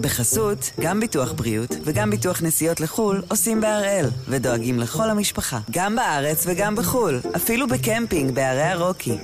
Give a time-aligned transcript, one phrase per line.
[0.00, 6.44] בחסות, גם ביטוח בריאות וגם ביטוח נסיעות לחו"ל עושים בהראל, ודואגים לכל המשפחה, גם בארץ
[6.48, 9.18] וגם בחו"ל, אפילו בקמפינג בערי הרוקי.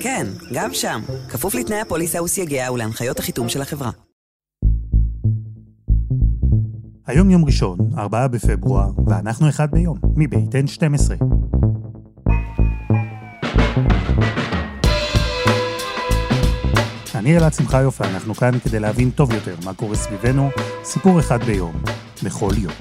[0.00, 3.90] כן, גם שם, כפוף לתנאי הפוליסה וסייגיה ולהנחיות החיתום של החברה.
[7.06, 11.24] היום יום ראשון, 4 בפברואר, ואנחנו אחד ביום, מבית N12.
[17.28, 20.50] אני אלעד שמחיוף, ואנחנו כאן כדי להבין טוב יותר מה קורה סביבנו,
[20.84, 21.82] סיפור אחד ביום,
[22.24, 22.72] בכל יום.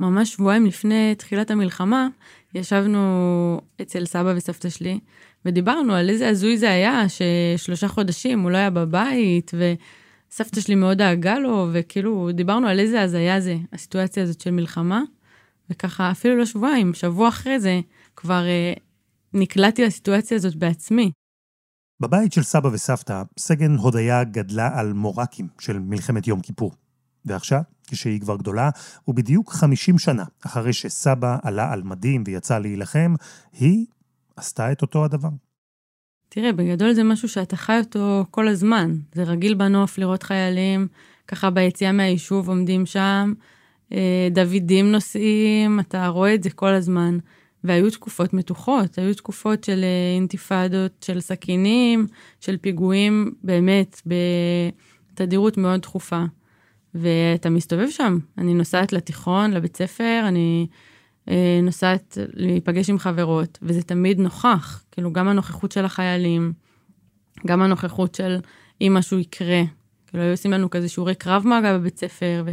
[0.00, 2.08] ממש שבועיים לפני תחילת המלחמה,
[2.54, 4.98] ישבנו אצל סבא וסבתא שלי,
[5.44, 10.98] ודיברנו על איזה הזוי זה היה, ששלושה חודשים הוא לא היה בבית, וסבתא שלי מאוד
[10.98, 15.02] דאגה לו, וכאילו דיברנו על איזה הזיה זה, הסיטואציה הזאת של מלחמה.
[15.70, 17.80] וככה אפילו לא שבועיים, שבוע אחרי זה
[18.16, 18.72] כבר אה,
[19.34, 21.10] נקלעתי לסיטואציה הזאת בעצמי.
[22.00, 26.72] בבית של סבא וסבתא, סגן הודיה גדלה על מורקים של מלחמת יום כיפור.
[27.24, 28.70] ועכשיו, כשהיא כבר גדולה,
[29.08, 33.14] ובדיוק 50 שנה אחרי שסבא עלה על מדים ויצא להילחם,
[33.52, 33.86] היא
[34.36, 35.28] עשתה את אותו הדבר.
[36.28, 38.96] תראה, בגדול זה משהו שאתה חי אותו כל הזמן.
[39.14, 40.88] זה רגיל בנוף לראות חיילים
[41.28, 43.32] ככה ביציאה מהיישוב עומדים שם,
[43.92, 47.18] אה, דוידים נוסעים, אתה רואה את זה כל הזמן.
[47.64, 52.06] והיו תקופות מתוחות, היו תקופות של אה, אינתיפאדות, של סכינים,
[52.40, 56.24] של פיגועים, באמת, בתדירות מאוד תכופה.
[56.94, 58.18] ואתה מסתובב שם.
[58.38, 60.66] אני נוסעת לתיכון, לבית ספר, אני
[61.28, 64.84] אה, נוסעת להיפגש עם חברות, וזה תמיד נוכח.
[64.90, 66.52] כאילו, גם הנוכחות של החיילים,
[67.46, 68.36] גם הנוכחות של
[68.80, 69.62] אם משהו יקרה.
[70.06, 72.44] כאילו, היו עושים לנו כזה שיעורי קרב מגע בבית ספר,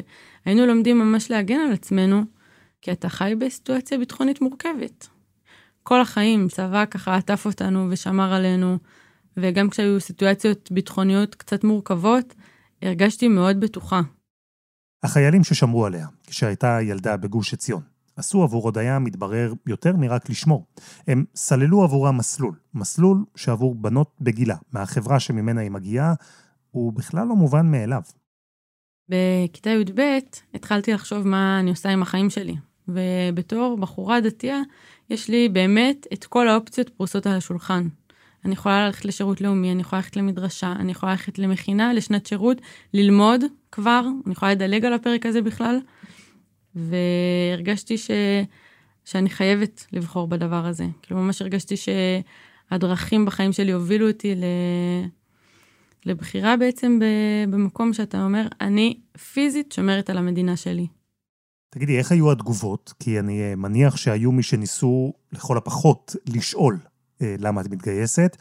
[0.46, 2.24] והיינו לומדים ממש להגן על עצמנו,
[2.82, 5.08] כי אתה חי בסיטואציה ביטחונית מורכבת.
[5.84, 8.78] כל החיים צבא ככה עטף אותנו ושמר עלינו,
[9.38, 12.36] וגם כשהיו סיטואציות ביטחוניות קצת מורכבות,
[12.82, 14.02] הרגשתי מאוד בטוחה.
[15.04, 17.82] החיילים ששמרו עליה, כשהייתה ילדה בגוש עציון,
[18.16, 20.66] עשו עבור הודיה, מתברר, יותר מרק לשמור.
[21.08, 26.14] הם סללו עבורה מסלול, מסלול שעבור בנות בגילה, מהחברה שממנה היא מגיעה,
[26.72, 28.02] הוא בכלל לא מובן מאליו.
[29.10, 30.02] בכיתה י"ב
[30.54, 32.56] התחלתי לחשוב מה אני עושה עם החיים שלי.
[32.94, 34.62] ובתור בחורה דתייה,
[35.10, 37.88] יש לי באמת את כל האופציות פרוסות על השולחן.
[38.46, 42.62] אני יכולה ללכת לשירות לאומי, אני יכולה ללכת למדרשה, אני יכולה ללכת למכינה, לשנת שירות,
[42.94, 43.42] ללמוד
[43.72, 45.80] כבר, אני יכולה לדלג על הפרק הזה בכלל.
[46.76, 48.12] והרגשתי ש...
[49.06, 50.86] שאני חייבת לבחור בדבר הזה.
[51.02, 54.44] כאילו ממש הרגשתי שהדרכים בחיים שלי הובילו אותי ל...
[56.06, 57.00] לבחירה בעצם
[57.50, 59.00] במקום שאתה אומר, אני
[59.34, 60.88] פיזית שומרת על המדינה שלי.
[61.70, 62.94] תגידי, איך היו התגובות?
[63.00, 66.78] כי אני אה, מניח שהיו מי שניסו לכל הפחות לשאול
[67.22, 68.38] אה, למה את מתגייסת,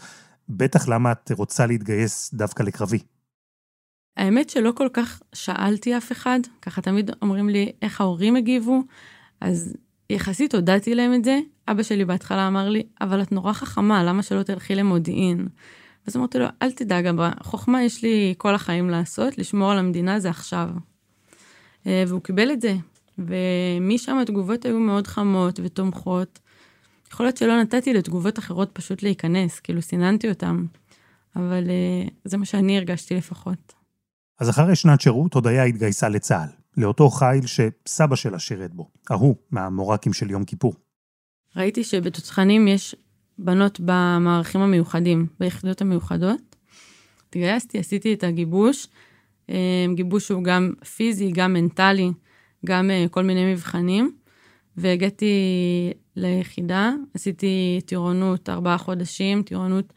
[0.48, 2.98] בטח למה את רוצה להתגייס דווקא לקרבי.
[4.16, 8.82] האמת שלא כל כך שאלתי אף אחד, ככה תמיד אומרים לי איך ההורים הגיבו,
[9.40, 9.74] אז
[10.10, 11.38] יחסית הודעתי להם את זה.
[11.68, 15.48] אבא שלי בהתחלה אמר לי, אבל את נורא חכמה, למה שלא תלכי למודיעין?
[16.06, 20.30] אז אמרתי לו, אל תדאג, בחוכמה יש לי כל החיים לעשות, לשמור על המדינה זה
[20.30, 20.68] עכשיו.
[21.86, 22.74] אה, והוא קיבל את זה,
[23.18, 26.38] ומשם התגובות היו מאוד חמות ותומכות.
[27.12, 30.66] יכול להיות שלא נתתי לתגובות אחרות פשוט להיכנס, כאילו סיננתי אותם,
[31.36, 33.72] אבל uh, זה מה שאני הרגשתי לפחות.
[34.40, 40.12] אז אחרי שנת שירות, הודיה התגייסה לצה"ל, לאותו חיל שסבא שלה שירת בו, ההוא מהמורקים
[40.12, 40.74] של יום כיפור.
[41.56, 42.94] ראיתי שבתותחנים יש
[43.38, 46.56] בנות במערכים המיוחדים, ביחידות המיוחדות.
[47.28, 48.88] התגייסתי, עשיתי את הגיבוש,
[49.50, 52.10] אה, גיבוש שהוא גם פיזי, גם מנטלי.
[52.66, 54.16] גם uh, כל מיני מבחנים,
[54.76, 55.34] והגעתי
[56.16, 59.92] ליחידה, עשיתי טירונות ארבעה חודשים, טירונות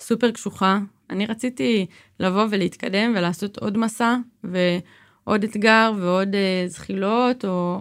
[0.00, 0.78] סופר קשוחה.
[1.10, 1.86] אני רציתי
[2.20, 7.80] לבוא ולהתקדם ולעשות עוד מסע ועוד אתגר ועוד uh, זחילות או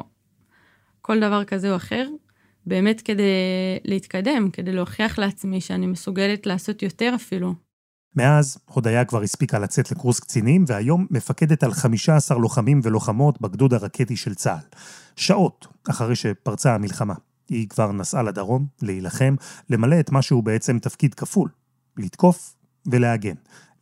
[1.01, 2.07] כל דבר כזה או אחר,
[2.65, 3.31] באמת כדי
[3.85, 7.66] להתקדם, כדי להוכיח לעצמי שאני מסוגלת לעשות יותר אפילו.
[8.15, 14.15] מאז, הודיה כבר הספיקה לצאת לקורס קצינים, והיום מפקדת על 15 לוחמים ולוחמות בגדוד הרקטי
[14.15, 14.77] של צה"ל.
[15.15, 17.13] שעות אחרי שפרצה המלחמה.
[17.49, 19.35] היא כבר נסעה לדרום, להילחם,
[19.69, 21.49] למלא את מה שהוא בעצם תפקיד כפול,
[21.97, 22.55] לתקוף
[22.85, 23.35] ולהגן.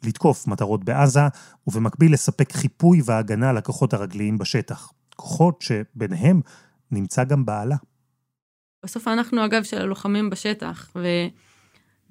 [0.04, 1.27] לתקוף מטרות בעזה,
[1.68, 4.92] ובמקביל לספק חיפוי והגנה לכוחות הרגליים בשטח.
[5.16, 6.42] כוחות שביניהם
[6.92, 7.75] נמצא גם בעלה.
[8.86, 11.07] בסוף אנחנו הגב של הלוחמים בשטח, ו...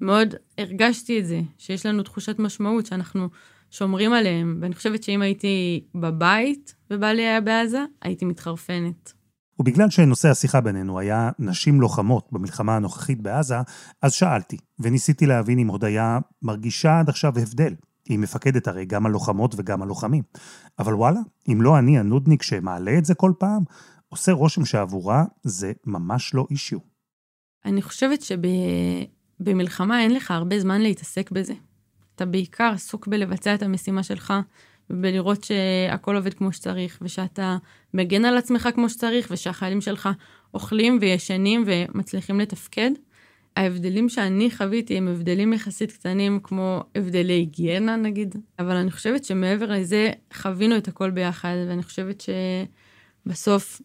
[0.01, 3.29] מאוד הרגשתי את זה, שיש לנו תחושת משמעות, שאנחנו
[3.71, 9.13] שומרים עליהם, ואני חושבת שאם הייתי בבית ובעלי היה בעזה, הייתי מתחרפנת.
[9.59, 13.55] ובגלל שנושא השיחה בינינו היה נשים לוחמות במלחמה הנוכחית בעזה,
[14.01, 17.73] אז שאלתי, וניסיתי להבין אם הודיה מרגישה עד עכשיו הבדל.
[18.09, 20.23] היא מפקדת הרי גם הלוחמות וגם הלוחמים.
[20.79, 21.19] אבל וואלה,
[21.51, 23.63] אם לא אני הנודניק שמעלה את זה כל פעם,
[24.09, 26.79] עושה רושם שעבורה זה ממש לא אישיו.
[27.65, 28.21] אני חושבת
[29.39, 31.53] שבמלחמה אין לך הרבה זמן להתעסק בזה.
[32.15, 34.33] אתה בעיקר עסוק בלבצע את המשימה שלך,
[34.89, 37.57] ובלראות שהכל עובד כמו שצריך, ושאתה
[37.93, 40.09] מגן על עצמך כמו שצריך, ושהחיילים שלך
[40.53, 42.91] אוכלים וישנים ומצליחים לתפקד.
[43.55, 49.71] ההבדלים שאני חוויתי הם הבדלים יחסית קטנים, כמו הבדלי היגיינה נגיד, אבל אני חושבת שמעבר
[49.71, 52.23] לזה חווינו את הכל ביחד, ואני חושבת
[53.25, 53.81] שבסוף,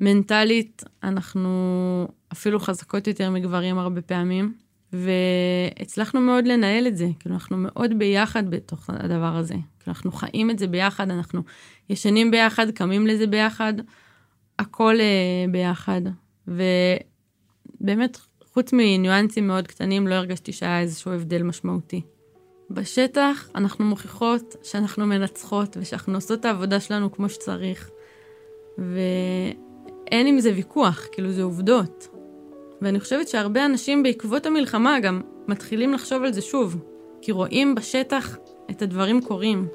[0.00, 4.54] מנטלית, אנחנו אפילו חזקות יותר מגברים הרבה פעמים,
[4.92, 9.54] והצלחנו מאוד לנהל את זה, כאילו אנחנו מאוד ביחד בתוך הדבר הזה.
[9.54, 11.42] כאילו אנחנו חיים את זה ביחד, אנחנו
[11.90, 13.74] ישנים ביחד, קמים לזה ביחד,
[14.58, 16.00] הכל uh, ביחד.
[16.48, 18.18] ובאמת,
[18.52, 22.00] חוץ מניואנסים מאוד קטנים, לא הרגשתי שהיה איזשהו הבדל משמעותי.
[22.70, 27.90] בשטח אנחנו מוכיחות שאנחנו מנצחות ושאנחנו עושות את העבודה שלנו כמו שצריך.
[30.06, 32.08] ואין עם זה ויכוח, כאילו זה עובדות.
[32.82, 36.76] ואני חושבת שהרבה אנשים בעקבות המלחמה גם מתחילים לחשוב על זה שוב,
[37.22, 38.36] כי רואים בשטח
[38.70, 39.66] את הדברים קורים.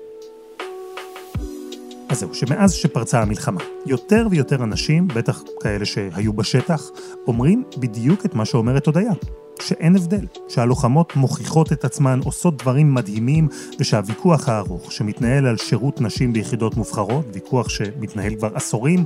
[2.10, 6.90] אז זהו, שמאז שפרצה המלחמה, יותר ויותר אנשים, בטח כאלה שהיו בשטח,
[7.28, 9.14] אומרים בדיוק את מה שאומרת הודיה,
[9.62, 13.48] שאין הבדל, שהלוחמות מוכיחות את עצמן, עושות דברים מדהימים,
[13.80, 19.04] ושהוויכוח הארוך שמתנהל על שירות נשים ביחידות מובחרות, ויכוח שמתנהל כבר עשורים,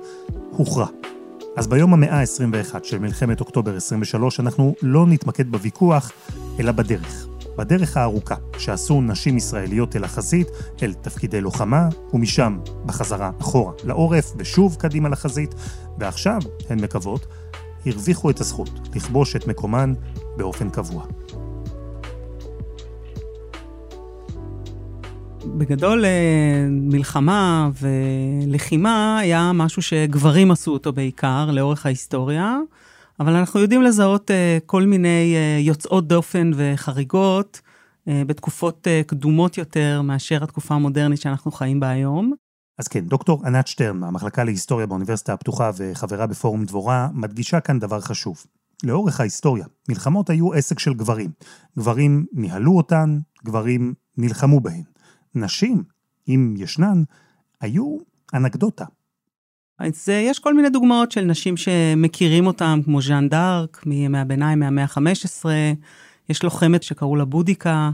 [0.51, 0.87] הוכרע.
[1.55, 6.11] אז ביום המאה ה-21 של מלחמת אוקטובר 23 אנחנו לא נתמקד בוויכוח,
[6.59, 7.27] אלא בדרך.
[7.57, 10.47] בדרך הארוכה שעשו נשים ישראליות אל החזית,
[10.83, 15.55] אל תפקידי לוחמה, ומשם בחזרה אחורה לעורף ושוב קדימה לחזית,
[15.99, 17.25] ועכשיו, הן מקוות,
[17.85, 19.93] הרוויחו את הזכות לכבוש את מקומן
[20.37, 21.05] באופן קבוע.
[25.57, 32.57] בגדול אה, מלחמה ולחימה היה משהו שגברים עשו אותו בעיקר לאורך ההיסטוריה,
[33.19, 37.61] אבל אנחנו יודעים לזהות אה, כל מיני אה, יוצאות דופן וחריגות
[38.07, 42.33] בתקופות קדומות יותר מאשר התקופה המודרנית שאנחנו חיים בה היום.
[42.79, 48.01] אז כן, דוקטור ענת שטרן מהמחלקה להיסטוריה באוניברסיטה הפתוחה וחברה בפורום דבורה, מדגישה כאן דבר
[48.01, 48.45] חשוב.
[48.83, 51.29] לאורך ההיסטוריה, מלחמות היו עסק של גברים.
[51.77, 54.94] גברים ניהלו אותן, גברים נלחמו בהן.
[55.35, 55.83] נשים,
[56.27, 57.03] אם ישנן,
[57.61, 57.97] היו
[58.33, 58.85] אנקדוטה.
[59.79, 64.59] אז אה, יש כל מיני דוגמאות של נשים שמכירים אותן, כמו ז'אן דארק, מימי הביניים,
[64.59, 65.45] מהמאה ה-15.
[66.29, 67.91] יש לוחמת שקראו לה בודיקה,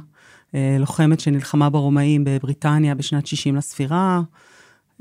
[0.56, 4.22] אה, לוחמת שנלחמה ברומאים בבריטניה בשנת 60 לספירה.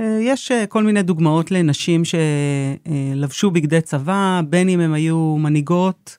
[0.00, 6.16] אה, יש כל מיני דוגמאות לנשים שלבשו בגדי צבא, בין אם הן היו מנהיגות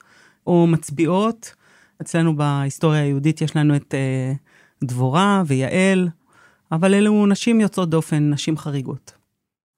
[0.48, 1.56] או מצביעות.
[2.02, 3.96] אצלנו בהיסטוריה היהודית יש לנו את
[4.84, 6.10] דבורה ויעל,
[6.72, 9.14] אבל אלו נשים יוצאות דופן, נשים חריגות.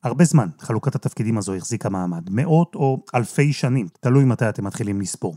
[0.04, 5.02] הרבה זמן חלוקת התפקידים הזו החזיקה מעמד, מאות או אלפי שנים, תלוי מתי אתם מתחילים
[5.02, 5.36] לספור.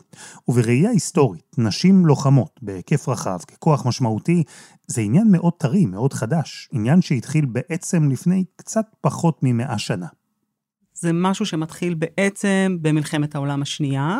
[0.49, 4.43] ובראייה היסטורית, נשים לוחמות בהיקף רחב, ככוח משמעותי,
[4.87, 10.07] זה עניין מאוד טרי, מאוד חדש, עניין שהתחיל בעצם לפני קצת פחות ממאה שנה.
[10.95, 14.19] זה משהו שמתחיל בעצם במלחמת העולם השנייה,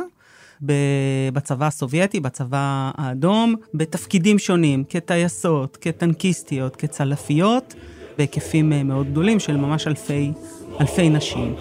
[1.33, 7.75] בצבא הסובייטי, בצבא האדום, בתפקידים שונים, כטייסות, כטנקיסטיות, כצלפיות,
[8.19, 10.33] בהיקפים אה, מאוד גדולים של ממש אלפי,
[10.81, 11.55] אלפי נשים.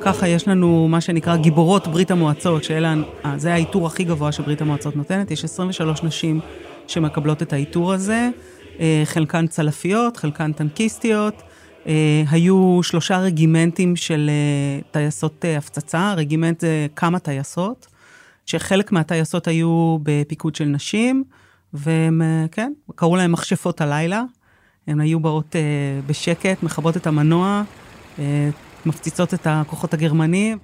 [0.00, 4.60] ככה יש לנו מה שנקרא גיבורות ברית המועצות, שאלה, אה, זה העיטור הכי גבוה שברית
[4.60, 6.40] המועצות נותנת, יש 23 נשים
[6.86, 8.28] שמקבלות את העיטור הזה,
[8.80, 11.42] אה, חלקן צלפיות, חלקן טנקיסטיות,
[12.30, 17.86] היו שלושה רגימנטים של אה, טייסות אה, הפצצה, רגימנט זה כמה טייסות,
[18.46, 21.24] שחלק מהטייסות היו בפיקוד של נשים,
[21.72, 24.22] והם, כן, קראו להם מכשפות הלילה.
[24.86, 25.56] הן היו באות
[26.06, 27.62] בשקט, מכבות את המנוע,
[28.86, 30.58] מפציצות את הכוחות הגרמנים.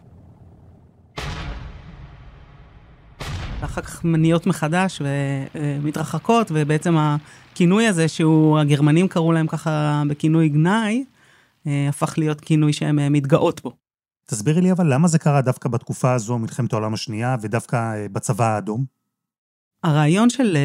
[3.61, 5.03] ואחר כך מניעות מחדש
[5.55, 6.97] ומתרחקות, ובעצם
[7.55, 11.05] הכינוי הזה, שהוא, הגרמנים קראו להם ככה בכינוי גנאי,
[11.67, 13.73] אה, הפך להיות כינוי שהן אה, מתגאות בו.
[14.27, 18.45] תסבירי לי אבל למה זה קרה דווקא בתקופה הזו, מלחמת העולם השנייה, ודווקא אה, בצבא
[18.45, 18.85] האדום?
[19.85, 20.57] הרעיון של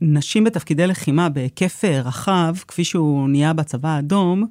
[0.00, 4.46] נשים בתפקידי לחימה בהיקף רחב, כפי שהוא נהיה בצבא האדום,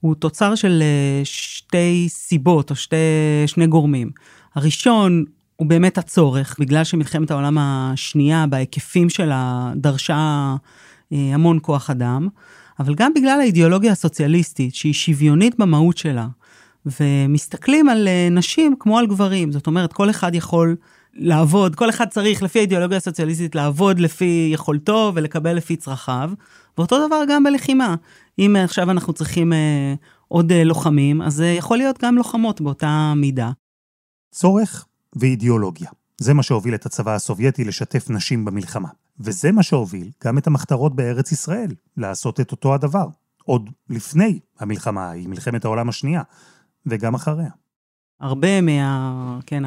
[0.00, 0.82] הוא תוצר של
[1.24, 2.96] שתי סיבות או שתי,
[3.46, 4.10] שני גורמים.
[4.54, 5.24] הראשון
[5.56, 10.54] הוא באמת הצורך, בגלל שמלחמת העולם השנייה בהיקפים שלה דרשה
[11.10, 12.28] המון כוח אדם.
[12.78, 16.26] אבל גם בגלל האידיאולוגיה הסוציאליסטית, שהיא שוויונית במהות שלה,
[16.86, 19.52] ומסתכלים על אה, נשים כמו על גברים.
[19.52, 20.76] זאת אומרת, כל אחד יכול
[21.14, 26.30] לעבוד, כל אחד צריך, לפי האידיאולוגיה הסוציאליסטית, לעבוד לפי יכולתו ולקבל לפי צרכיו.
[26.78, 27.94] ואותו דבר גם בלחימה.
[28.38, 29.94] אם עכשיו אנחנו צריכים אה,
[30.28, 33.50] עוד אה, לוחמים, אז זה יכול להיות גם לוחמות באותה מידה.
[34.30, 35.90] צורך ואידיאולוגיה.
[36.18, 38.88] זה מה שהוביל את הצבא הסובייטי לשתף נשים במלחמה.
[39.20, 43.06] וזה מה שהוביל גם את המחתרות בארץ ישראל לעשות את אותו הדבר.
[43.44, 46.22] עוד לפני המלחמה ההיא, מלחמת העולם השנייה,
[46.86, 47.50] וגם אחריה.
[48.20, 49.38] הרבה מה...
[49.46, 49.62] כן,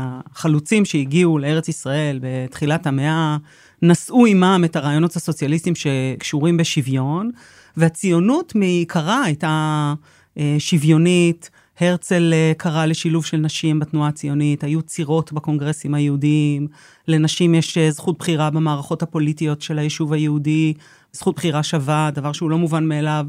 [0.86, 3.38] שהגיעו לארץ ישראל בתחילת המאה,
[3.82, 7.32] נשאו עימם את הרעיונות הסוציאליסטיים שקשורים בשוויון,
[7.78, 9.94] והציונות מעיקרה הייתה
[10.38, 11.50] אה, שוויונית.
[11.80, 16.68] הרצל אה, קרא לשילוב של נשים בתנועה הציונית, היו צירות בקונגרסים היהודיים,
[17.08, 20.74] לנשים יש אה, זכות בחירה במערכות הפוליטיות של היישוב היהודי,
[21.12, 23.26] זכות בחירה שווה, דבר שהוא לא מובן מאליו.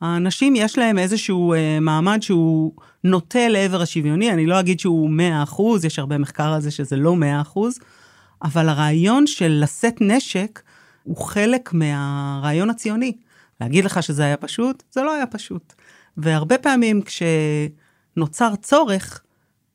[0.00, 2.72] האנשים יש להם איזשהו אה, מעמד שהוא
[3.04, 6.96] נוטה לעבר השוויוני, אני לא אגיד שהוא 100 אחוז, יש הרבה מחקר על זה שזה
[6.96, 7.78] לא 100 אחוז,
[8.42, 10.62] אבל הרעיון של לשאת נשק
[11.02, 13.12] הוא חלק מהרעיון הציוני.
[13.60, 14.82] להגיד לך שזה היה פשוט?
[14.90, 15.72] זה לא היה פשוט.
[16.16, 17.02] והרבה פעמים
[18.18, 19.20] כשנוצר צורך,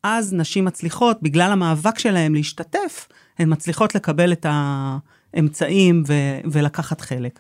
[0.04, 3.08] אז נשים מצליחות, בגלל המאבק שלהן להשתתף,
[3.40, 7.40] הן מצליחות לקבל את האמצעים ו- ולקחת חלק.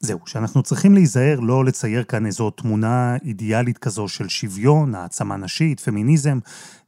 [0.00, 5.80] זהו, שאנחנו צריכים להיזהר לא לצייר כאן איזו תמונה אידיאלית כזו של שוויון, העצמה נשית,
[5.80, 6.38] פמיניזם.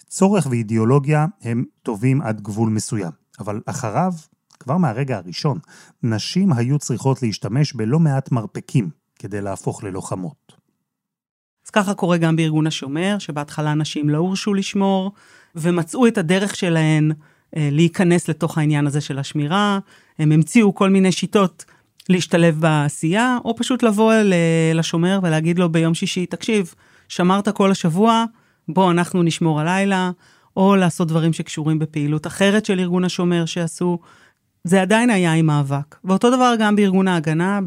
[0.08, 4.12] צורך ואידיאולוגיה הם טובים עד גבול מסוים, אבל אחריו,
[4.60, 5.58] כבר מהרגע הראשון,
[6.02, 10.43] נשים היו צריכות להשתמש בלא מעט מרפקים כדי להפוך ללוחמות.
[11.66, 15.12] אז ככה קורה גם בארגון השומר, שבהתחלה נשים לא הורשו לשמור,
[15.54, 17.12] ומצאו את הדרך שלהן
[17.56, 19.78] אה, להיכנס לתוך העניין הזה של השמירה.
[20.18, 21.64] הם המציאו כל מיני שיטות
[22.08, 24.12] להשתלב בעשייה, או פשוט לבוא
[24.74, 26.74] לשומר ולהגיד לו ביום שישי, תקשיב,
[27.08, 28.24] שמרת כל השבוע,
[28.68, 30.10] בוא אנחנו נשמור הלילה,
[30.56, 33.98] או לעשות דברים שקשורים בפעילות אחרת של ארגון השומר שעשו.
[34.66, 35.96] זה עדיין היה עם מאבק.
[36.04, 37.60] ואותו דבר גם בארגון ההגנה,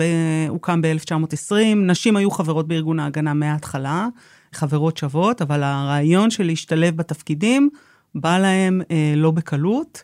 [0.49, 4.07] הוקם ב-1920, נשים היו חברות בארגון ההגנה מההתחלה,
[4.53, 7.69] חברות שוות, אבל הרעיון של להשתלב בתפקידים
[8.15, 10.03] בא להם אה, לא בקלות.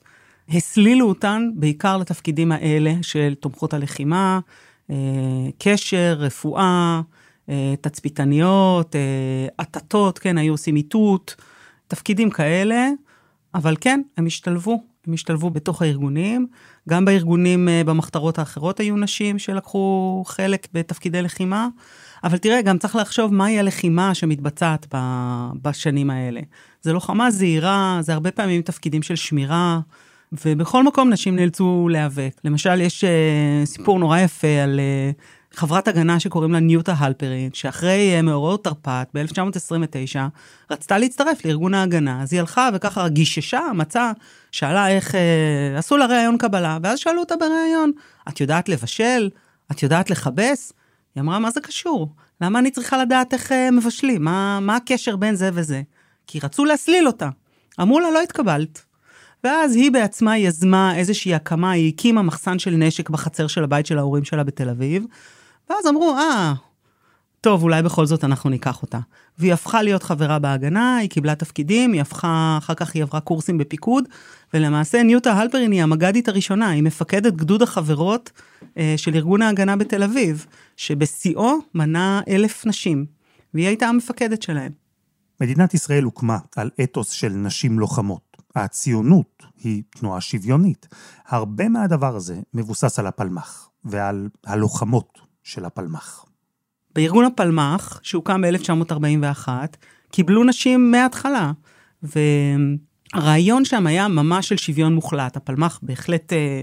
[0.49, 4.39] הסלילו אותן בעיקר לתפקידים האלה של תומכות הלחימה,
[4.89, 4.95] אה,
[5.59, 7.01] קשר, רפואה,
[7.49, 8.95] אה, תצפיתניות,
[9.57, 11.35] עטטות, כן, היו עושים איתות,
[11.87, 12.89] תפקידים כאלה,
[13.55, 16.47] אבל כן, הם השתלבו, הם השתלבו בתוך הארגונים.
[16.89, 21.67] גם בארגונים במחתרות האחרות היו נשים שלקחו חלק בתפקידי לחימה,
[22.23, 24.87] אבל תראה, גם צריך לחשוב מהי הלחימה שמתבצעת
[25.61, 26.41] בשנים האלה.
[26.81, 29.79] זה לוחמה זהירה, זה הרבה פעמים תפקידים של שמירה.
[30.45, 32.41] ובכל מקום נשים נאלצו להיאבק.
[32.43, 33.07] למשל, יש uh,
[33.65, 35.21] סיפור נורא יפה על uh,
[35.55, 40.19] חברת הגנה שקוראים לה ניוטה הלפרין, שאחרי uh, מאורעות תרפ"ט ב-1929,
[40.71, 44.11] רצתה להצטרף לארגון ההגנה, אז היא הלכה וככה גיששה, מצאה,
[44.51, 45.17] שאלה איך, uh,
[45.77, 47.91] עשו לה ראיון קבלה, ואז שאלו אותה בראיון,
[48.29, 49.29] את יודעת לבשל?
[49.71, 50.73] את יודעת לכבס?
[51.15, 52.09] היא אמרה, מה זה קשור?
[52.41, 54.23] למה אני צריכה לדעת איך uh, מבשלים?
[54.23, 55.81] מה, מה הקשר בין זה וזה?
[56.27, 57.29] כי רצו להסליל אותה.
[57.81, 58.85] אמרו לה, לא התקבלת.
[59.43, 63.97] ואז היא בעצמה יזמה איזושהי הקמה, היא הקימה מחסן של נשק בחצר של הבית של
[63.97, 65.05] ההורים שלה בתל אביב,
[65.69, 66.53] ואז אמרו, אה,
[67.41, 68.99] טוב, אולי בכל זאת אנחנו ניקח אותה.
[69.37, 73.57] והיא הפכה להיות חברה בהגנה, היא קיבלה תפקידים, היא הפכה, אחר כך היא עברה קורסים
[73.57, 74.03] בפיקוד,
[74.53, 78.31] ולמעשה ניוטה הלפרין היא המג"דית הראשונה, היא מפקדת גדוד החברות
[78.77, 80.45] אה, של ארגון ההגנה בתל אביב,
[80.77, 83.05] שבשיאו מנה אלף נשים,
[83.53, 84.71] והיא הייתה המפקדת שלהם.
[85.41, 88.37] מדינת ישראל הוקמה על אתוס של נשים לוחמות.
[88.55, 90.87] הציונות היא תנועה שוויונית.
[91.27, 96.25] הרבה מהדבר הזה מבוסס על הפלמ"ח ועל הלוחמות של הפלמ"ח.
[96.95, 99.47] בארגון הפלמ"ח, שהוקם ב-1941,
[100.11, 101.51] קיבלו נשים מההתחלה.
[102.03, 105.37] והרעיון שם היה ממש של שוויון מוחלט.
[105.37, 106.61] הפלמ"ח בהחלט אה,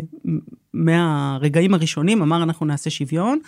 [0.75, 3.39] מהרגעים הראשונים אמר אנחנו נעשה שוויון,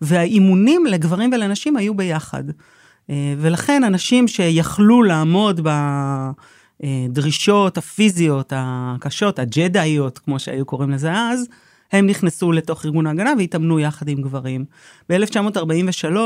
[0.00, 2.44] והאימונים לגברים ולנשים היו ביחד.
[3.10, 5.70] אה, ולכן אנשים שיכלו לעמוד ב...
[6.82, 11.46] הדרישות הפיזיות הקשות, הג'דאיות, כמו שהיו קוראים לזה אז,
[11.92, 14.64] הם נכנסו לתוך ארגון ההגנה והתאמנו יחד עם גברים.
[15.08, 16.16] ב-1943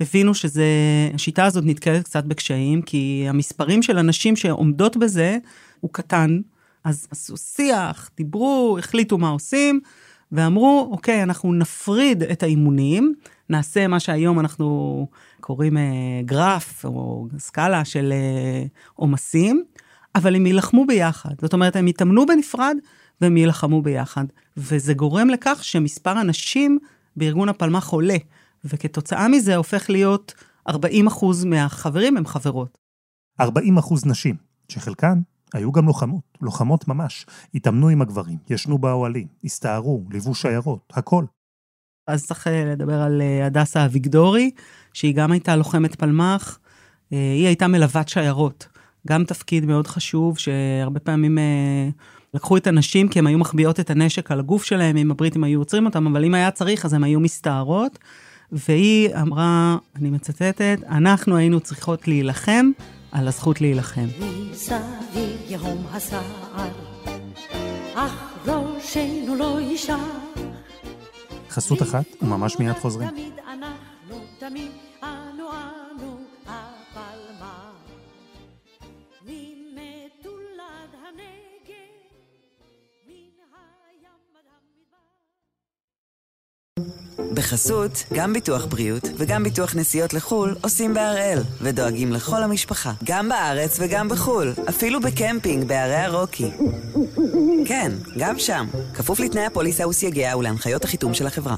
[0.00, 5.38] הבינו שהשיטה הזאת נתקלת קצת בקשיים, כי המספרים של הנשים שעומדות בזה
[5.80, 6.40] הוא קטן.
[6.84, 9.80] אז עשו שיח, דיברו, החליטו מה עושים,
[10.32, 13.14] ואמרו, אוקיי, אנחנו נפריד את האימונים,
[13.50, 15.06] נעשה מה שהיום אנחנו
[15.40, 15.82] קוראים אה,
[16.24, 18.64] גרף או סקאלה של אה,
[18.94, 19.64] עומסים,
[20.14, 21.34] אבל הם יילחמו ביחד.
[21.40, 22.76] זאת אומרת, הם יתאמנו בנפרד
[23.20, 24.24] והם יילחמו ביחד.
[24.56, 26.78] וזה גורם לכך שמספר הנשים
[27.16, 28.16] בארגון הפלמ"ח עולה.
[28.64, 30.34] וכתוצאה מזה הופך להיות
[30.68, 32.78] 40 אחוז מהחברים הם חברות.
[33.40, 34.36] 40 אחוז נשים,
[34.68, 35.20] שחלקן
[35.54, 37.26] היו גם לוחמות, לוחמות ממש.
[37.54, 41.24] התאמנו עם הגברים, ישנו באוהלים, הסתערו, ליוו שיירות, הכל.
[42.06, 44.50] אז צריך אה, לדבר על אה, הדסה אביגדורי,
[44.92, 46.58] שהיא גם הייתה לוחמת פלמ"ח,
[47.12, 48.68] אה, היא הייתה מלוות שיירות.
[49.08, 51.38] גם תפקיד מאוד חשוב, שהרבה פעמים
[52.34, 55.58] לקחו את הנשים כי הן היו מחביאות את הנשק על הגוף שלהם, אם הבריטים היו
[55.58, 57.98] עוצרים אותם, אבל אם היה צריך אז הן היו מסתערות.
[58.52, 62.70] והיא אמרה, אני מצטטת, אנחנו היינו צריכות להילחם
[63.12, 64.06] על הזכות להילחם.
[71.50, 73.08] חסות אחת, וממש מיד חוזרים.
[87.34, 93.78] בחסות, גם ביטוח בריאות וגם ביטוח נסיעות לחו"ל עושים בהראל, ודואגים לכל המשפחה, גם בארץ
[93.80, 96.50] וגם בחו"ל, אפילו בקמפינג בערי הרוקי.
[97.66, 101.56] כן, גם שם, כפוף לתנאי הפוליסה וסייגיה ולהנחיות החיתום של החברה.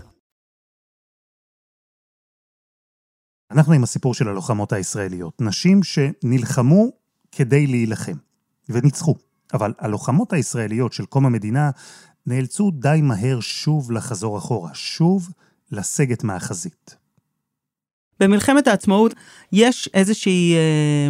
[3.51, 6.89] אנחנו עם הסיפור של הלוחמות הישראליות, נשים שנלחמו
[7.33, 8.17] כדי להילחם,
[8.69, 9.15] וניצחו.
[9.55, 11.71] אבל הלוחמות הישראליות של קום המדינה
[12.27, 15.29] נאלצו די מהר שוב לחזור אחורה, שוב
[15.73, 16.97] לסגת מהחזית.
[18.21, 19.15] במלחמת העצמאות
[19.53, 21.09] יש איזושהי אה,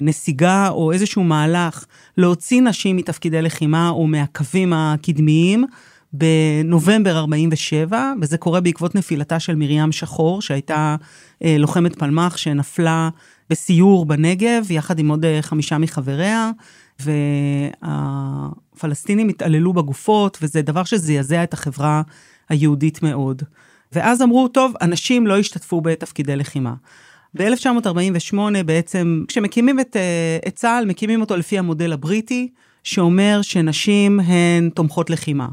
[0.00, 1.84] נסיגה או איזשהו מהלך
[2.16, 5.64] להוציא נשים מתפקידי לחימה או מהקווים הקדמיים
[6.12, 10.96] בנובמבר 47, וזה קורה בעקבות נפילתה של מרים שחור, שהייתה
[11.44, 13.08] אה, לוחמת פלמ"ח שנפלה
[13.50, 16.50] בסיור בנגב, יחד עם עוד אה, חמישה מחבריה,
[17.82, 22.02] והפלסטינים התעללו בגופות, וזה דבר שזעזע את החברה
[22.48, 23.42] היהודית מאוד.
[23.92, 26.74] ואז אמרו, טוב, אנשים לא ישתתפו בתפקידי לחימה.
[27.34, 32.48] ב-1948 בעצם, כשמקימים את, אה, את צה"ל, מקימים אותו לפי המודל הבריטי,
[32.84, 35.48] שאומר שנשים הן תומכות לחימה.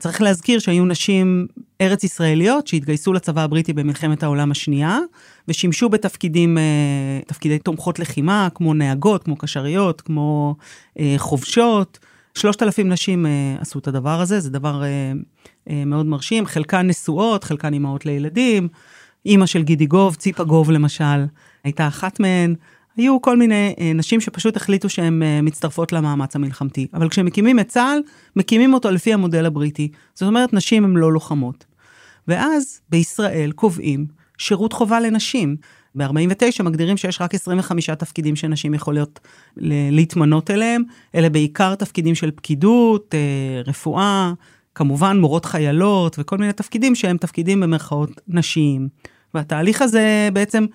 [0.00, 1.46] צריך להזכיר שהיו נשים
[1.80, 4.98] ארץ ישראליות שהתגייסו לצבא הבריטי במלחמת העולם השנייה,
[5.50, 10.56] ושימשו בתפקידים, אה, תפקידי תומכות לחימה, כמו נהגות, כמו קשריות, כמו
[10.98, 11.98] אה, חובשות.
[12.34, 13.26] שלושת אלפים נשים
[13.60, 14.82] עשו את הדבר הזה, זה דבר
[15.70, 18.68] אה, מאוד מרשים, חלקן נשואות, חלקן אימהות לילדים.
[19.26, 21.24] אימא של גידי גוב, ציפה גוב למשל,
[21.64, 22.54] הייתה אחת מהן.
[22.96, 26.86] היו כל מיני אה, נשים שפשוט החליטו שהן אה, מצטרפות למאמץ המלחמתי.
[26.94, 28.00] אבל כשמקימים את צה"ל,
[28.36, 29.88] מקימים אותו לפי המודל הבריטי.
[30.14, 31.64] זאת אומרת, נשים הן לא לוחמות.
[32.28, 34.06] ואז בישראל קובעים
[34.40, 35.56] שירות חובה לנשים.
[35.94, 39.20] ב-49 מגדירים שיש רק 25 תפקידים שנשים יכולות
[39.56, 40.82] להתמנות אליהם,
[41.14, 43.14] אלה בעיקר תפקידים של פקידות,
[43.66, 44.32] רפואה,
[44.74, 48.88] כמובן מורות חיילות וכל מיני תפקידים שהם תפקידים במרכאות נשיים.
[49.34, 50.66] והתהליך הזה בעצם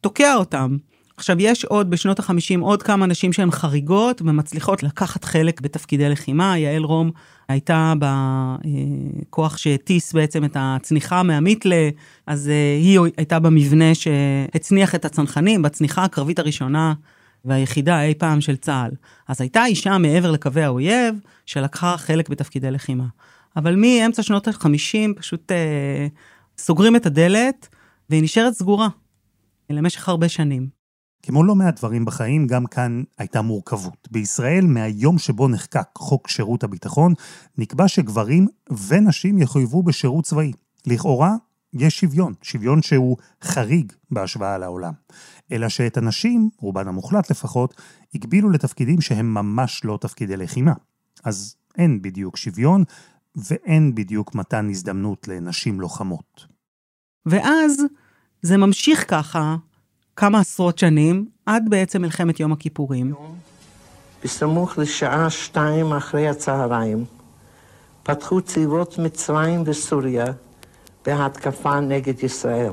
[0.00, 0.76] תוקע אותם.
[1.20, 6.58] עכשיו יש עוד בשנות החמישים עוד כמה נשים שהן חריגות ומצליחות לקחת חלק בתפקידי לחימה.
[6.58, 7.10] יעל רום
[7.48, 11.88] הייתה בכוח שהטיס בעצם את הצניחה מהמיתלה,
[12.26, 16.94] אז אה, היא הייתה במבנה שהצניח את הצנחנים בצניחה הקרבית הראשונה
[17.44, 18.90] והיחידה אי פעם של צה"ל.
[19.28, 21.14] אז הייתה אישה מעבר לקווי האויב
[21.46, 23.06] שלקחה חלק בתפקידי לחימה.
[23.56, 26.06] אבל מאמצע שנות ה-50 פשוט אה,
[26.58, 27.68] סוגרים את הדלת,
[28.10, 28.88] והיא נשארת סגורה
[29.70, 30.79] למשך הרבה שנים.
[31.30, 34.08] כמו לא מעט דברים בחיים, גם כאן הייתה מורכבות.
[34.10, 37.14] בישראל, מהיום שבו נחקק חוק שירות הביטחון,
[37.58, 38.46] נקבע שגברים
[38.88, 40.52] ונשים יחויבו בשירות צבאי.
[40.86, 41.34] לכאורה,
[41.72, 44.92] יש שוויון, שוויון שהוא חריג בהשוואה לעולם.
[45.52, 47.80] אלא שאת הנשים, רובן המוחלט לפחות,
[48.14, 50.72] הגבילו לתפקידים שהם ממש לא תפקידי לחימה.
[51.24, 52.84] אז אין בדיוק שוויון,
[53.36, 56.46] ואין בדיוק מתן הזדמנות לנשים לוחמות.
[57.26, 57.82] ואז
[58.42, 59.56] זה ממשיך ככה
[60.16, 63.14] כמה עשרות שנים, עד בעצם מלחמת יום הכיפורים.
[64.24, 67.04] בסמוך לשעה שתיים אחרי הצהריים,
[68.02, 70.26] פתחו צבאות מצרים וסוריה
[71.06, 72.72] בהתקפה נגד ישראל.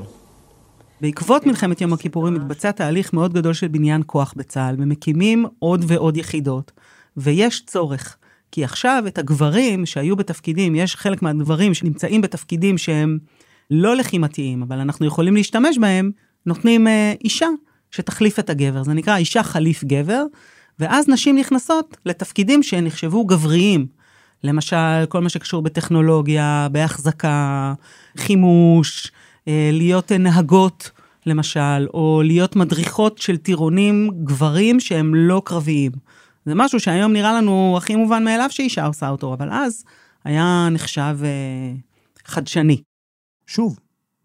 [1.00, 6.16] בעקבות מלחמת יום הכיפורים מתבצע תהליך מאוד גדול של בניין כוח בצה"ל, ומקימים עוד ועוד
[6.16, 6.72] יחידות,
[7.16, 8.16] ויש צורך.
[8.52, 13.18] כי עכשיו את הגברים שהיו בתפקידים, יש חלק מהגברים שנמצאים בתפקידים שהם
[13.70, 16.10] לא לחימתיים, אבל אנחנו יכולים להשתמש בהם,
[16.48, 17.46] נותנים אה, אישה
[17.90, 18.82] שתחליף את הגבר.
[18.82, 20.24] זה נקרא אישה חליף גבר,
[20.78, 23.86] ואז נשים נכנסות לתפקידים שהן נחשבו גבריים.
[24.44, 27.74] למשל, כל מה שקשור בטכנולוגיה, בהחזקה,
[28.16, 29.12] חימוש,
[29.48, 30.90] אה, להיות נהגות,
[31.26, 35.92] למשל, או להיות מדריכות של טירונים גברים שהם לא קרביים.
[36.44, 39.84] זה משהו שהיום נראה לנו הכי מובן מאליו שאישה עושה אותו, אבל אז
[40.24, 41.72] היה נחשב אה,
[42.24, 42.82] חדשני.
[43.46, 43.78] שוב,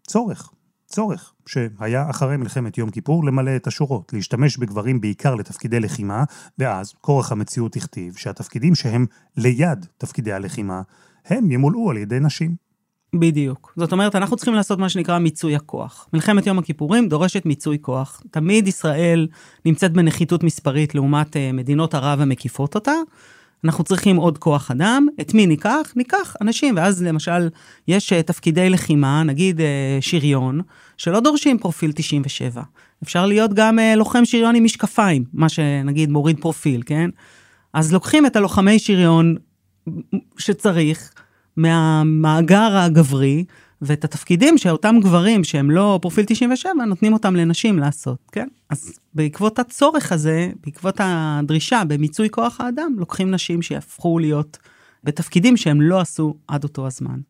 [0.06, 0.50] צורך.
[0.86, 6.24] צורך שהיה אחרי מלחמת יום כיפור למלא את השורות, להשתמש בגברים בעיקר לתפקידי לחימה,
[6.58, 10.82] ואז כורח המציאות הכתיב שהתפקידים שהם ליד תפקידי הלחימה,
[11.26, 12.64] הם ימולאו על ידי נשים.
[13.18, 13.72] בדיוק.
[13.76, 16.08] זאת אומרת, אנחנו צריכים לעשות מה שנקרא מיצוי הכוח.
[16.12, 18.22] מלחמת יום הכיפורים דורשת מיצוי כוח.
[18.30, 19.28] תמיד ישראל
[19.64, 22.92] נמצאת בנחיתות מספרית לעומת אה, מדינות ערב המקיפות אותה.
[23.64, 25.92] אנחנו צריכים עוד כוח אדם, את מי ניקח?
[25.96, 27.48] ניקח אנשים, ואז למשל
[27.88, 30.60] יש אה, תפקידי לחימה, נגיד אה, שריון,
[30.96, 32.62] שלא דורשים פרופיל 97.
[33.02, 37.10] אפשר להיות גם לוחם שריון עם משקפיים, מה שנגיד מוריד פרופיל, כן?
[37.72, 39.36] אז לוקחים את הלוחמי שריון
[40.38, 41.12] שצריך,
[41.56, 43.44] מהמאגר הגברי,
[43.86, 48.48] ואת התפקידים שאותם גברים שהם לא פרופיל 97, נותנים אותם לנשים לעשות, כן?
[48.70, 54.58] אז בעקבות הצורך הזה, בעקבות הדרישה במיצוי כוח האדם, לוקחים נשים שיהפכו להיות
[55.04, 57.20] בתפקידים שהם לא עשו עד אותו הזמן.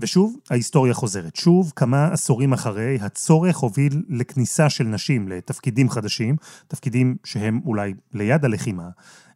[0.00, 1.36] ושוב, ההיסטוריה חוזרת.
[1.36, 6.36] שוב, כמה עשורים אחרי, הצורך הוביל לכניסה של נשים לתפקידים חדשים,
[6.68, 8.88] תפקידים שהם אולי ליד הלחימה,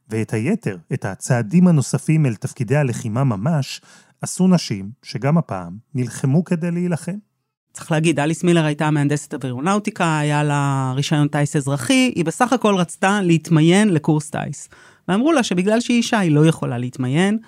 [0.09, 3.81] ואת היתר, את הצעדים הנוספים אל תפקידי הלחימה ממש,
[4.23, 7.17] עשו נשים שגם הפעם נלחמו כדי להילחם.
[7.73, 12.75] צריך להגיד, אליס מילר הייתה מהנדסת אווירונאוטיקה, היה לה רישיון טיס אזרחי, היא בסך הכל
[12.75, 14.69] רצתה להתמיין לקורס טיס.
[15.09, 17.39] ואמרו לה שבגלל שהיא אישה היא לא יכולה להתמיין,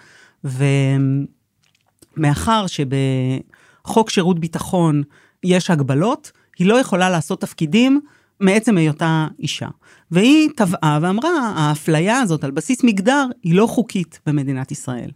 [2.17, 5.03] ומאחר שבחוק שירות ביטחון
[5.45, 8.01] יש הגבלות, היא לא יכולה לעשות תפקידים
[8.41, 9.69] מעצם היותה אישה.
[10.11, 15.11] והיא טבעה ואמרה, האפליה הזאת על בסיס מגדר היא לא חוקית במדינת ישראל.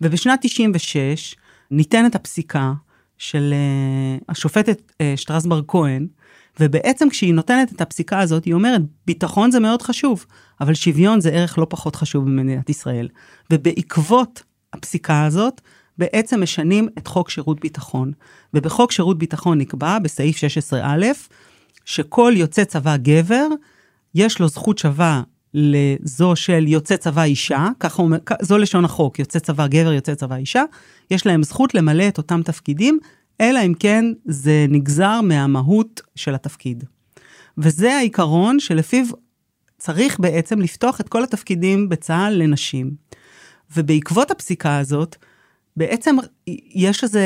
[0.00, 1.34] ובשנת 96
[1.70, 2.72] ניתנת הפסיקה
[3.18, 6.06] של uh, השופטת uh, שטרסברג כהן,
[6.60, 10.26] ובעצם כשהיא נותנת את הפסיקה הזאת, היא אומרת, ביטחון זה מאוד חשוב,
[10.60, 13.08] אבל שוויון זה ערך לא פחות חשוב במדינת ישראל.
[13.52, 15.60] ובעקבות הפסיקה הזאת,
[15.98, 18.12] בעצם משנים את חוק שירות ביטחון.
[18.54, 20.74] ובחוק שירות ביטחון נקבע, בסעיף 16א,
[21.84, 23.46] שכל יוצא צבא גבר,
[24.14, 25.22] יש לו זכות שווה
[25.54, 30.36] לזו של יוצא צבא אישה, ככה אומר, זו לשון החוק, יוצא צבא גבר, יוצא צבא
[30.36, 30.62] אישה,
[31.10, 32.98] יש להם זכות למלא את אותם תפקידים,
[33.40, 36.84] אלא אם כן זה נגזר מהמהות של התפקיד.
[37.58, 39.04] וזה העיקרון שלפיו
[39.78, 42.90] צריך בעצם לפתוח את כל התפקידים בצה"ל לנשים.
[43.76, 45.16] ובעקבות הפסיקה הזאת,
[45.76, 46.16] בעצם
[46.74, 47.18] יש איזו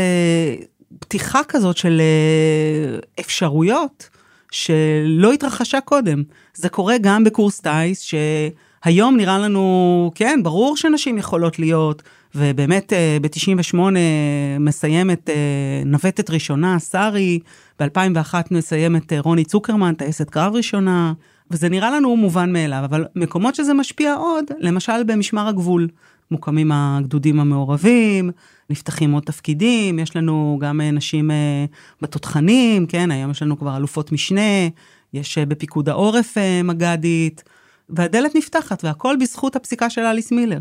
[0.99, 4.09] פתיחה כזאת של אה, אפשרויות
[4.51, 6.23] שלא התרחשה קודם.
[6.55, 12.03] זה קורה גם בקורס טיס, שהיום נראה לנו, כן, ברור שנשים יכולות להיות,
[12.35, 13.79] ובאמת אה, ב-98
[14.61, 17.39] מסיימת אה, נווטת ראשונה, שרי,
[17.81, 21.13] ב-2001 מסיימת אה, רוני צוקרמן, טייסת קרב ראשונה,
[21.51, 25.89] וזה נראה לנו מובן מאליו, אבל מקומות שזה משפיע עוד, למשל במשמר הגבול,
[26.31, 28.31] מוקמים הגדודים המעורבים,
[28.71, 31.65] נפתחים עוד תפקידים, יש לנו גם אה, נשים אה,
[32.03, 34.69] בתותחנים, כן, היום יש לנו כבר אלופות משנה,
[35.13, 37.45] יש אה, בפיקוד העורף מג"דית,
[37.89, 40.61] והדלת נפתחת, והכל בזכות הפסיקה של אליס מילר.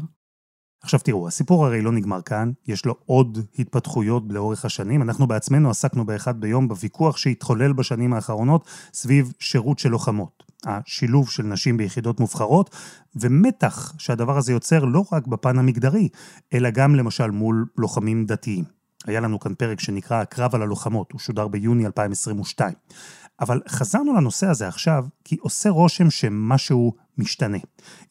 [0.84, 5.01] עכשיו תראו, הסיפור הרי לא נגמר כאן, יש לו עוד התפתחויות לאורך השנים.
[5.01, 10.43] אנחנו בעצמנו עסקנו באחד ביום בוויכוח שהתחולל בשנים האחרונות סביב שירות של לוחמות.
[10.65, 12.76] השילוב של נשים ביחידות מובחרות,
[13.15, 16.10] ומתח שהדבר הזה יוצר לא רק בפן המגדרי,
[16.54, 18.63] אלא גם למשל מול לוחמים דתיים.
[19.06, 22.74] היה לנו כאן פרק שנקרא הקרב על הלוחמות, הוא שודר ביוני 2022.
[23.39, 27.58] אבל חזרנו לנושא הזה עכשיו, כי עושה רושם שמשהו משתנה.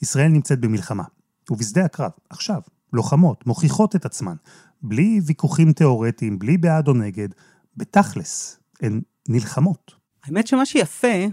[0.02, 1.04] ישראל נמצאת במלחמה,
[1.50, 2.60] ובשדה הקרב, עכשיו,
[2.92, 4.34] לוחמות מוכיחות את עצמן,
[4.82, 7.28] בלי ויכוחים תיאורטיים, בלי בעד או נגד,
[7.76, 9.94] בתכלס, הן נלחמות.
[10.24, 11.26] האמת שמה שיפה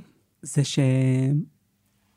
[0.43, 0.61] זה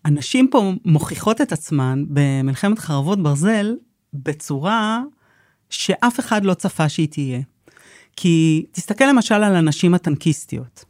[0.05, 3.75] שהנשים פה מוכיחות את עצמן במלחמת חרבות ברזל
[4.15, 5.03] בצורה
[5.71, 7.41] שאף אחד לא צפה שהיא תהיה.
[8.17, 10.85] כי תסתכל למשל על הנשים הטנקיסטיות.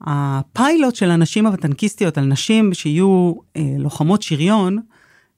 [0.00, 4.78] הפיילוט של הנשים הטנקיסטיות על נשים שיהיו אה, לוחמות שריון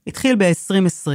[0.06, 1.10] התחיל ב-2020.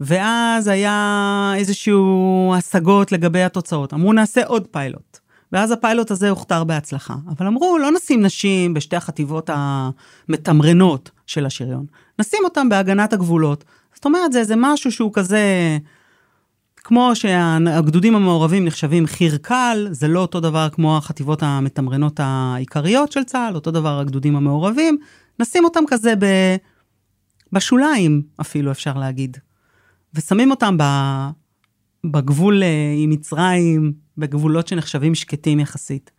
[0.00, 3.94] ואז היה איזשהו השגות לגבי התוצאות.
[3.94, 5.19] אמרו נעשה עוד פיילוט.
[5.52, 7.14] ואז הפיילוט הזה הוכתר בהצלחה.
[7.28, 11.86] אבל אמרו, לא נשים נשים בשתי החטיבות המתמרנות של השריון,
[12.18, 13.64] נשים אותם בהגנת הגבולות.
[13.94, 15.42] זאת אומרת, זה איזה משהו שהוא כזה,
[16.76, 23.24] כמו שהגדודים המעורבים נחשבים חי"ר קל, זה לא אותו דבר כמו החטיבות המתמרנות העיקריות של
[23.24, 24.98] צה"ל, אותו דבר הגדודים המעורבים,
[25.38, 26.26] נשים אותם כזה ב...
[27.52, 29.36] בשוליים אפילו, אפשר להגיד.
[30.14, 30.84] ושמים אותם ב...
[32.04, 36.10] בגבול אה, עם מצרים, בגבולות שנחשבים שקטים יחסית.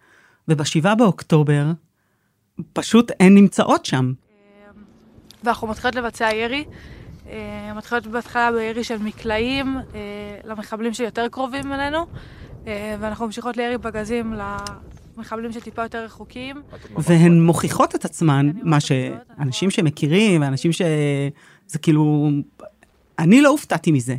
[0.47, 1.65] ובשבעה באוקטובר,
[2.73, 4.13] פשוט הן נמצאות שם.
[5.43, 6.65] ואנחנו מתחילות לבצע ירי.
[7.29, 10.01] אה, מתחילות בהתחלה בירי של מקלעים אה,
[10.43, 12.05] למחבלים שיותר קרובים אלינו,
[12.99, 14.33] ואנחנו ממשיכות לירי פגזים
[15.17, 16.61] מחבלים שטיפה יותר רחוקים.
[16.97, 20.81] והן מוכיחות את עצמן, מה שאנשים שמכירים, ואנשים ש...
[21.67, 22.29] זה כאילו...
[23.19, 24.15] אני לא הופתעתי מזה.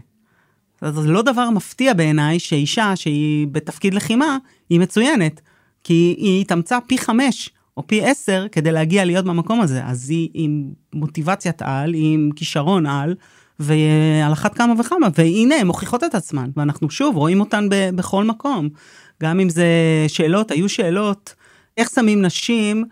[0.90, 4.38] זה לא דבר מפתיע בעיניי שאישה שהיא בתפקיד לחימה,
[4.70, 5.40] היא מצוינת,
[5.84, 9.84] כי היא התאמצה פי חמש או פי עשר כדי להגיע להיות במקום הזה.
[9.84, 10.64] אז היא עם
[10.94, 13.14] מוטיבציית על, היא עם כישרון על,
[13.58, 18.24] ועל אחת כמה וכמה, והנה, הן מוכיחות את עצמן, ואנחנו שוב רואים אותן ב- בכל
[18.24, 18.68] מקום.
[19.22, 19.66] גם אם זה
[20.08, 21.34] שאלות, היו שאלות,
[21.76, 22.84] איך שמים נשים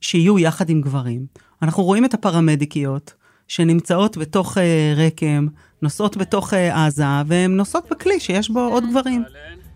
[0.00, 1.26] שיהיו יחד עם גברים.
[1.62, 3.14] אנחנו רואים את הפרמדיקיות
[3.48, 4.60] שנמצאות בתוך uh,
[4.96, 5.46] רקם,
[5.82, 9.24] נוסעות בתוך uh, עזה, והן נוסעות בכלי שיש בו עוד גברים.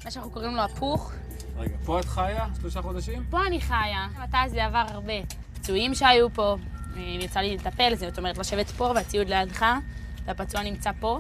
[0.04, 1.12] מה שאנחנו קוראים לו הפוך.
[1.58, 2.46] רגע, פה את חיה?
[2.60, 3.22] שלושה חודשים?
[3.30, 4.06] פה אני חיה.
[4.22, 5.12] מתי זה עבר הרבה
[5.54, 6.56] פצועים שהיו פה,
[6.96, 9.66] יצא לי לטפל, זאת אומרת לשבת פה והציוד לידך,
[10.24, 11.18] והפצוע נמצא פה.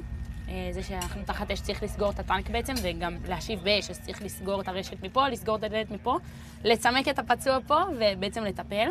[0.70, 4.60] זה שאנחנו תחת אש צריך לסגור את הטנק בעצם, וגם להשיב באש, אז צריך לסגור
[4.60, 6.18] את הרשת מפה, לסגור את הדלת מפה,
[6.64, 8.88] לצמק את הפצוע פה ובעצם לטפל.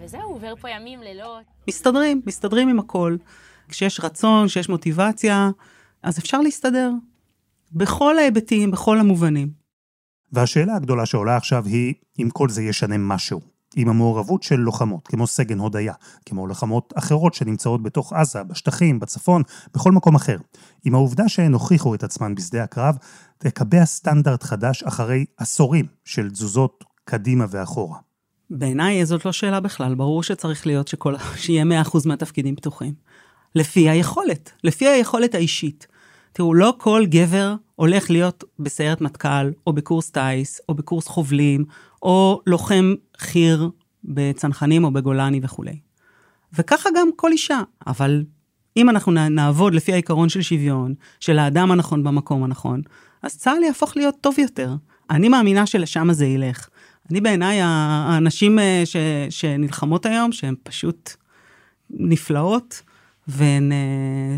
[0.00, 1.44] וזהו, עובר פה ימים, לילות.
[1.68, 3.16] מסתדרים, מסתדרים עם הכל.
[3.68, 5.50] כשיש רצון, כשיש מוטיבציה,
[6.02, 6.90] אז אפשר להסתדר.
[7.72, 9.48] בכל ההיבטים, בכל המובנים.
[10.32, 13.40] והשאלה הגדולה שעולה עכשיו היא, אם כל זה ישנה משהו.
[13.76, 15.94] עם המעורבות של לוחמות, כמו סגן הודיה,
[16.26, 19.42] כמו לוחמות אחרות שנמצאות בתוך עזה, בשטחים, בצפון,
[19.74, 20.36] בכל מקום אחר.
[20.84, 22.98] עם העובדה שהן הוכיחו את עצמן בשדה הקרב,
[23.38, 28.07] תקבע סטנדרט חדש אחרי עשורים של תזוזות קדימה ואחורה.
[28.50, 32.94] בעיניי זאת לא שאלה בכלל, ברור שצריך להיות שכל, שיהיה 100% מהתפקידים פתוחים.
[33.54, 35.86] לפי היכולת, לפי היכולת האישית.
[36.32, 41.64] תראו, לא כל גבר הולך להיות בסיירת מטכ"ל, או בקורס טיס, או בקורס חובלים,
[42.02, 43.68] או לוחם חי"ר
[44.04, 45.78] בצנחנים או בגולני וכולי.
[46.52, 48.24] וככה גם כל אישה, אבל
[48.76, 52.82] אם אנחנו נעבוד לפי העיקרון של שוויון, של האדם הנכון במקום הנכון,
[53.22, 54.74] אז צה"ל יהפוך להיות טוב יותר.
[55.10, 56.68] אני מאמינה שלשם זה ילך.
[57.10, 58.96] אני בעיניי, האנשים אה, ש,
[59.30, 61.12] שנלחמות היום, שהן פשוט
[61.90, 62.82] נפלאות,
[63.28, 64.36] והן אה,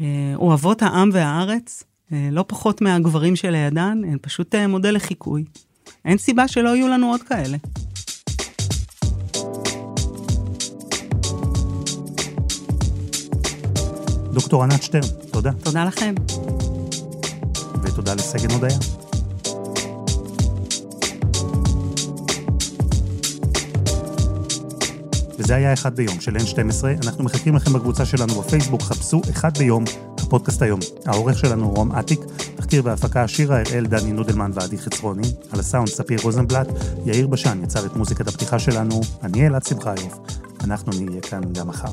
[0.00, 1.84] אה, אוהבות העם והארץ,
[2.32, 5.44] לא פחות מהגברים שלידן, הן פשוט מודל לחיקוי.
[6.04, 7.56] אין סיבה שלא יהיו לנו עוד כאלה.
[14.32, 15.00] דוקטור ענת שטרן,
[15.32, 15.52] תודה.
[15.52, 16.14] תודה לכם.
[17.82, 18.99] ותודה לסגן הודיה.
[25.40, 29.84] וזה היה אחד ביום של N12, אנחנו מחכים לכם בקבוצה שלנו בפייסבוק, חפשו אחד ביום,
[30.18, 30.80] הפודקאסט היום.
[31.06, 32.20] העורך שלנו רום אטיק,
[32.56, 36.68] תחקיר והפקה שירה הראל, דני נודלמן ועדי חצרוני, על הסאונד ספיר רוזנבלט,
[37.06, 40.18] יאיר בשן יצר את מוזיקת הפתיחה שלנו, אני אלעד שמחיוף,
[40.64, 41.92] אנחנו נהיה כאן גם מחר.